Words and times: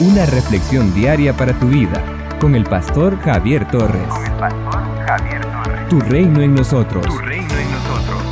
una 0.00 0.24
reflexión 0.24 0.94
diaria 0.94 1.36
para 1.36 1.58
tu 1.58 1.68
vida 1.68 2.02
con 2.40 2.54
el 2.54 2.64
pastor 2.64 3.18
Javier 3.18 3.70
Torres. 3.70 4.08
Con 4.08 4.24
el 4.24 4.32
pastor 4.32 4.82
Javier 5.06 5.42
Torres. 5.42 5.88
Tu 5.90 6.00
reino 6.00 6.40
en 6.40 6.54
nosotros. 6.54 7.04
Tu 7.04 7.18
reino 7.18 7.54
en 7.54 7.70
nosotros. 7.70 8.22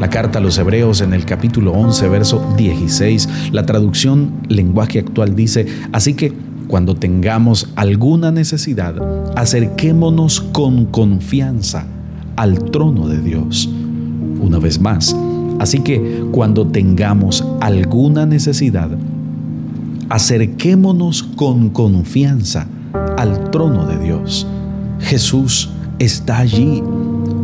La 0.00 0.08
carta 0.08 0.38
a 0.38 0.40
los 0.40 0.56
Hebreos 0.56 1.02
en 1.02 1.12
el 1.12 1.26
capítulo 1.26 1.72
11, 1.72 2.08
verso 2.08 2.54
16, 2.56 3.52
la 3.52 3.66
traducción 3.66 4.32
lenguaje 4.48 5.00
actual 5.00 5.36
dice, 5.36 5.66
así 5.92 6.14
que 6.14 6.32
cuando 6.68 6.94
tengamos 6.94 7.70
alguna 7.76 8.32
necesidad, 8.32 8.94
acerquémonos 9.36 10.40
con 10.40 10.86
confianza 10.86 11.84
al 12.36 12.70
trono 12.70 13.08
de 13.08 13.20
Dios. 13.20 13.68
Una 14.40 14.58
vez 14.58 14.80
más, 14.80 15.14
así 15.60 15.78
que 15.80 16.24
cuando 16.32 16.66
tengamos 16.66 17.44
alguna 17.60 18.26
necesidad, 18.26 18.90
acerquémonos 20.08 21.22
con 21.22 21.70
confianza 21.70 22.66
al 23.16 23.50
trono 23.50 23.86
de 23.86 23.98
Dios. 23.98 24.46
Jesús 24.98 25.70
está 25.98 26.38
allí. 26.38 26.82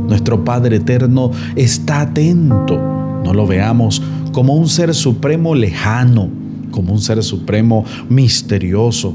Nuestro 0.08 0.44
Padre 0.44 0.76
Eterno 0.76 1.30
está 1.54 2.00
atento. 2.00 2.76
No 3.24 3.32
lo 3.32 3.46
veamos 3.46 4.02
como 4.32 4.54
un 4.54 4.68
ser 4.68 4.94
supremo 4.94 5.54
lejano, 5.54 6.28
como 6.70 6.92
un 6.92 7.00
ser 7.00 7.22
supremo 7.22 7.84
misterioso. 8.08 9.14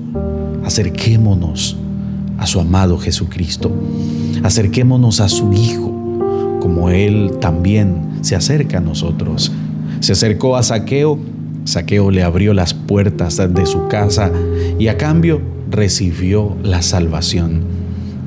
Acerquémonos 0.64 1.76
a 2.38 2.46
su 2.46 2.60
amado 2.60 2.98
Jesucristo. 2.98 3.72
Acerquémonos 4.44 5.20
a 5.20 5.30
su 5.30 5.52
Hijo, 5.54 6.01
como 6.74 6.90
Él 6.90 7.32
también 7.42 8.20
se 8.22 8.34
acerca 8.34 8.78
a 8.78 8.82
nosotros. 8.82 9.52
Se 10.00 10.14
acercó 10.14 10.56
a 10.56 10.64
Saqueo, 10.64 11.20
Saqueo 11.66 12.12
le 12.12 12.24
abrió 12.24 12.54
las 12.54 12.74
puertas 12.74 13.42
de 13.54 13.66
su 13.66 13.90
casa 13.90 14.32
y 14.80 14.88
a 14.88 14.98
cambio 14.98 15.42
recibió 15.70 16.56
la 16.64 16.82
salvación. 16.82 17.60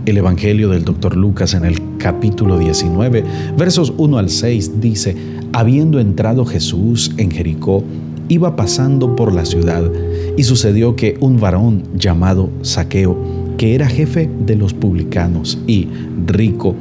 El 0.05 0.19
Evangelio 0.19 0.69
del 0.69 0.85
doctor 0.85 1.17
Lucas 1.17 1.55
en 1.55 1.65
el 1.65 1.81
capítulo 1.97 2.59
19, 2.59 3.25
versos 3.57 3.95
1 3.97 4.19
al 4.19 4.29
6 4.29 4.79
dice, 4.79 5.17
habiendo 5.55 5.99
entrado 5.99 6.45
Jesús 6.45 7.13
en 7.17 7.31
Jericó, 7.31 7.83
iba 8.29 8.57
pasando 8.57 9.17
por 9.17 9.33
la 9.33 9.47
ciudad 9.47 9.91
y 10.37 10.43
sucedió 10.43 10.97
que 10.97 11.17
un 11.21 11.41
varón 11.41 11.85
llamado 11.97 12.51
Saqueo, 12.61 13.17
que 13.57 13.75
era 13.75 13.89
jefe 13.89 14.29
de 14.45 14.57
los 14.57 14.75
publicanos 14.75 15.59
y 15.67 15.89
rico, 16.27 16.77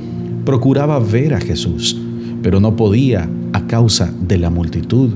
procuraba 0.45 0.99
ver 0.99 1.33
a 1.33 1.39
Jesús, 1.39 1.99
pero 2.41 2.59
no 2.59 2.75
podía 2.75 3.29
a 3.53 3.67
causa 3.67 4.11
de 4.21 4.37
la 4.37 4.49
multitud, 4.49 5.11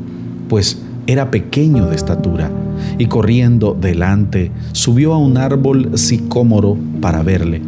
pues 0.48 0.82
era 1.08 1.32
pequeño 1.32 1.88
de 1.88 1.96
estatura, 1.96 2.52
y 2.98 3.08
corriendo 3.08 3.78
delante 3.80 4.52
subió 4.72 5.14
a 5.14 5.18
un 5.18 5.38
árbol 5.38 5.92
sicómoro 5.98 6.78
para 7.02 7.24
verle, 7.24 7.62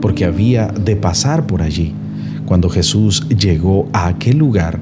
porque 0.00 0.24
había 0.24 0.68
de 0.68 0.96
pasar 0.96 1.46
por 1.46 1.62
allí. 1.62 1.92
Cuando 2.44 2.68
Jesús 2.68 3.26
llegó 3.28 3.88
a 3.92 4.06
aquel 4.06 4.38
lugar, 4.38 4.78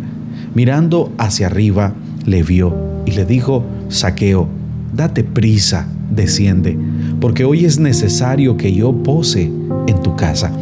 mirando 0.55 1.13
hacia 1.19 1.47
arriba, 1.47 1.95
le 2.25 2.43
vio 2.43 2.75
y 3.07 3.13
le 3.13 3.25
dijo, 3.25 3.65
Saqueo, 3.89 4.49
date 4.95 5.25
prisa, 5.25 5.89
desciende, 6.11 6.79
porque 7.21 7.45
hoy 7.45 7.65
es 7.65 7.79
necesario 7.79 8.57
que 8.57 8.73
yo 8.73 8.93
pose 8.93 9.51
en 9.87 10.03
tu 10.03 10.17
casa. 10.17 10.53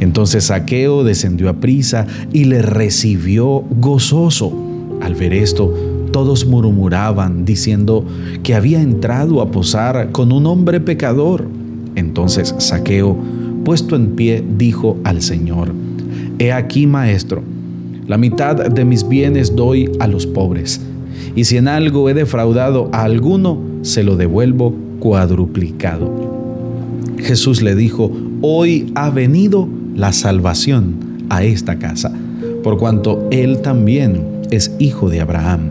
Entonces 0.00 0.44
Saqueo 0.44 1.04
descendió 1.04 1.48
a 1.48 1.54
prisa 1.54 2.06
y 2.32 2.44
le 2.44 2.62
recibió 2.62 3.64
gozoso. 3.80 4.52
Al 5.00 5.14
ver 5.14 5.32
esto, 5.32 5.74
todos 6.12 6.46
murmuraban 6.46 7.44
diciendo 7.44 8.04
que 8.42 8.54
había 8.54 8.80
entrado 8.80 9.40
a 9.40 9.50
posar 9.50 10.12
con 10.12 10.32
un 10.32 10.46
hombre 10.46 10.80
pecador. 10.80 11.46
Entonces 11.94 12.54
Saqueo, 12.58 13.16
puesto 13.64 13.96
en 13.96 14.16
pie, 14.16 14.44
dijo 14.56 14.98
al 15.04 15.22
Señor, 15.22 15.72
He 16.38 16.52
aquí, 16.52 16.86
maestro, 16.86 17.42
la 18.06 18.18
mitad 18.18 18.56
de 18.56 18.84
mis 18.84 19.08
bienes 19.08 19.56
doy 19.56 19.90
a 19.98 20.06
los 20.06 20.26
pobres, 20.26 20.80
y 21.34 21.44
si 21.44 21.56
en 21.56 21.66
algo 21.68 22.08
he 22.08 22.14
defraudado 22.14 22.88
a 22.92 23.02
alguno, 23.02 23.58
se 23.82 24.02
lo 24.02 24.16
devuelvo 24.16 24.74
cuadruplicado. 25.00 26.10
Jesús 27.18 27.62
le 27.62 27.74
dijo, 27.74 28.10
Hoy 28.42 28.92
ha 28.94 29.10
venido 29.10 29.68
la 29.96 30.12
salvación 30.12 31.24
a 31.30 31.42
esta 31.42 31.80
casa, 31.80 32.12
por 32.62 32.78
cuanto 32.78 33.26
él 33.32 33.62
también 33.62 34.42
es 34.52 34.70
hijo 34.78 35.08
de 35.08 35.20
Abraham 35.20 35.70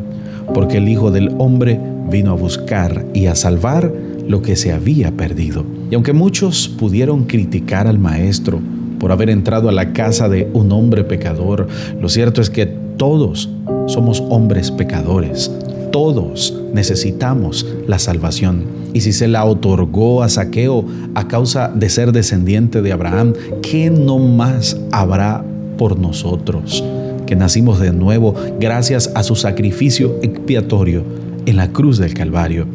porque 0.53 0.77
el 0.77 0.87
Hijo 0.87 1.11
del 1.11 1.33
Hombre 1.37 1.79
vino 2.09 2.31
a 2.31 2.35
buscar 2.35 3.05
y 3.13 3.25
a 3.25 3.35
salvar 3.35 3.91
lo 4.27 4.41
que 4.41 4.55
se 4.55 4.71
había 4.71 5.11
perdido. 5.11 5.65
Y 5.89 5.95
aunque 5.95 6.13
muchos 6.13 6.67
pudieron 6.67 7.25
criticar 7.25 7.87
al 7.87 7.99
Maestro 7.99 8.59
por 8.99 9.11
haber 9.11 9.29
entrado 9.29 9.69
a 9.69 9.71
la 9.71 9.93
casa 9.93 10.29
de 10.29 10.49
un 10.53 10.71
hombre 10.71 11.03
pecador, 11.03 11.67
lo 11.99 12.09
cierto 12.09 12.41
es 12.41 12.49
que 12.49 12.65
todos 12.65 13.49
somos 13.87 14.23
hombres 14.29 14.71
pecadores. 14.71 15.51
Todos 15.95 16.53
necesitamos 16.73 17.65
la 17.87 17.99
salvación. 17.99 18.65
Y 18.93 18.99
si 18.99 19.13
se 19.13 19.29
la 19.29 19.45
otorgó 19.45 20.23
a 20.23 20.27
Saqueo 20.27 20.83
a 21.13 21.29
causa 21.29 21.69
de 21.69 21.87
ser 21.87 22.11
descendiente 22.11 22.81
de 22.81 22.91
Abraham, 22.91 23.31
¿qué 23.61 23.89
no 23.89 24.19
más 24.19 24.75
habrá 24.91 25.45
por 25.77 25.97
nosotros? 25.97 26.83
que 27.25 27.37
nacimos 27.37 27.79
de 27.79 27.93
nuevo 27.93 28.35
gracias 28.59 29.09
a 29.15 29.23
su 29.23 29.37
sacrificio 29.37 30.19
expiatorio 30.21 31.01
en 31.45 31.55
la 31.55 31.71
cruz 31.71 31.97
del 31.97 32.13
Calvario. 32.13 32.67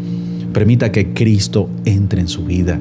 Permita 0.54 0.90
que 0.90 1.12
Cristo 1.12 1.68
entre 1.84 2.22
en 2.22 2.28
su 2.28 2.46
vida. 2.46 2.80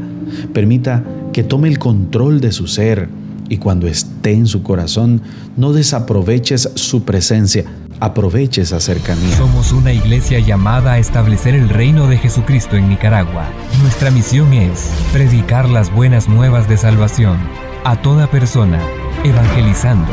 Permita 0.53 1.03
que 1.33 1.43
tome 1.43 1.67
el 1.67 1.79
control 1.79 2.39
de 2.39 2.53
su 2.53 2.67
ser 2.67 3.09
y 3.49 3.57
cuando 3.57 3.87
esté 3.87 4.31
en 4.31 4.47
su 4.47 4.63
corazón, 4.63 5.21
no 5.57 5.73
desaproveches 5.73 6.71
su 6.75 7.03
presencia, 7.03 7.65
aproveche 7.99 8.61
esa 8.61 8.79
cercanía. 8.79 9.35
Somos 9.35 9.71
una 9.71 9.93
iglesia 9.93 10.39
llamada 10.39 10.93
a 10.93 10.99
establecer 10.99 11.55
el 11.55 11.69
reino 11.69 12.07
de 12.07 12.17
Jesucristo 12.17 12.75
en 12.75 12.89
Nicaragua. 12.89 13.45
Nuestra 13.81 14.11
misión 14.11 14.53
es 14.53 14.91
predicar 15.13 15.69
las 15.69 15.91
buenas 15.93 16.27
nuevas 16.27 16.67
de 16.67 16.77
salvación 16.77 17.37
a 17.83 18.01
toda 18.01 18.27
persona, 18.27 18.79
evangelizando 19.23 20.11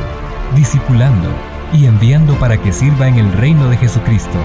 discipulando 0.54 1.28
y 1.72 1.86
enviando 1.86 2.34
para 2.38 2.56
que 2.60 2.72
sirva 2.72 3.08
en 3.08 3.16
el 3.16 3.32
reino 3.32 3.68
de 3.68 3.76
Jesucristo. 3.76 4.38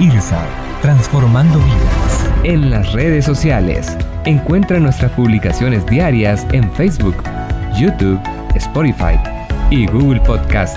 IRSA, 0.00 0.44
transformando 0.82 1.58
vidas. 1.58 2.30
En 2.44 2.70
las 2.70 2.92
redes 2.92 3.24
sociales, 3.24 3.96
encuentra 4.24 4.80
nuestras 4.80 5.12
publicaciones 5.12 5.86
diarias 5.86 6.46
en 6.52 6.70
Facebook, 6.72 7.16
YouTube, 7.78 8.20
Spotify 8.54 9.18
y 9.70 9.86
Google 9.86 10.20
Podcast 10.20 10.76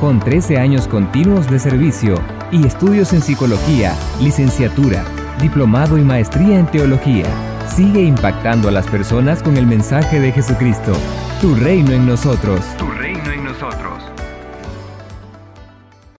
con 0.00 0.18
13 0.18 0.56
años 0.56 0.88
continuos 0.88 1.48
de 1.50 1.58
servicio 1.58 2.14
y 2.50 2.66
estudios 2.66 3.12
en 3.12 3.20
psicología, 3.20 3.94
licenciatura, 4.20 5.04
diplomado 5.40 5.98
y 5.98 6.02
maestría 6.02 6.58
en 6.58 6.66
teología 6.66 7.26
sigue 7.68 8.02
impactando 8.02 8.68
a 8.68 8.72
las 8.72 8.86
personas 8.86 9.42
con 9.42 9.56
el 9.56 9.66
mensaje 9.66 10.18
de 10.18 10.32
Jesucristo. 10.32 10.92
Tu 11.40 11.54
reino 11.54 11.92
en 11.92 12.06
nosotros. 12.06 12.60
Tu 12.76 12.90
reino 12.90 13.30